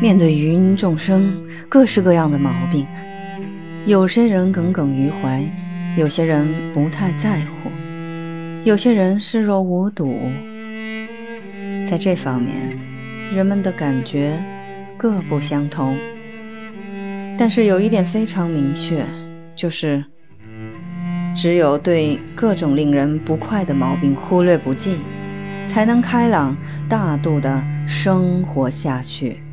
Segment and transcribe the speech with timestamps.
[0.00, 1.30] 面对芸芸众生
[1.68, 2.86] 各式各样的毛病
[3.84, 5.44] 有些人耿耿于怀
[5.98, 7.70] 有些人不太在乎
[8.64, 10.18] 有些人视若无睹。
[11.88, 12.78] 在这方面
[13.34, 14.38] 人们的感觉
[14.96, 15.96] 各不相同。
[17.38, 19.04] 但是有一点非常明确
[19.56, 20.04] 就是
[21.34, 24.96] 只有对各种令人不快的毛病忽略不计
[25.66, 26.56] 才能开朗
[26.88, 29.49] 大度地生活下去。